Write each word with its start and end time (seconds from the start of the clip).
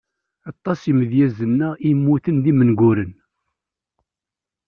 Aṭas 0.51 0.81
imedyazen-nneɣ 0.91 1.73
i 1.77 1.81
immuten 1.91 2.37
d 2.43 2.45
imenguren. 2.51 3.11